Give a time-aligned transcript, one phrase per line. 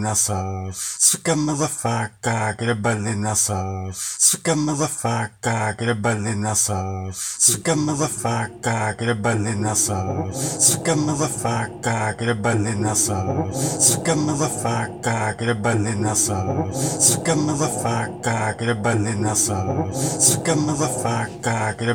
[0.00, 0.96] na sauce.
[0.98, 4.16] Suka motherfucker, get a belly na sauce.
[4.18, 7.36] Suka motherfucker, get a belly na sauce.
[7.38, 10.66] Suka motherfucker, get a belly na sauce.
[10.66, 13.86] Suka motherfucker, get a belly na sauce.
[13.86, 17.04] Suka motherfucker, get a belly na sauce.
[17.04, 20.24] Suka motherfucker, get a belly na sauce.
[20.24, 21.94] Suka motherfucker, get a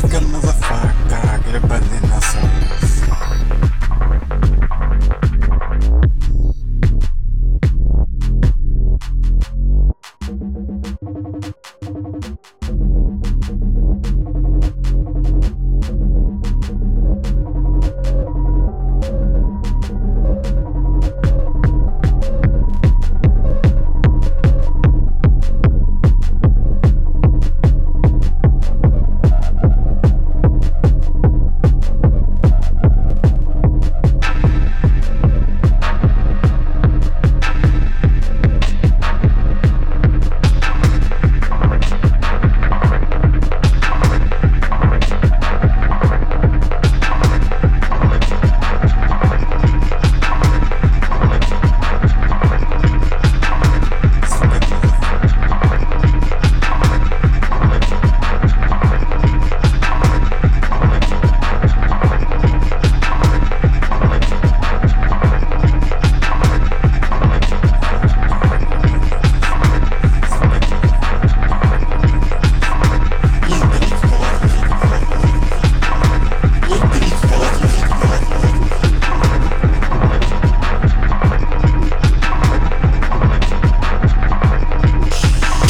[0.00, 2.20] Suka motherfucker, get a belly na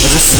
[0.02, 0.39] です